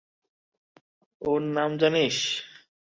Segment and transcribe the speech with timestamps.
[1.21, 2.17] ওর নাম জানিস?